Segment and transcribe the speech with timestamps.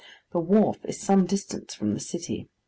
[0.31, 2.49] The wharf is some distance from the city.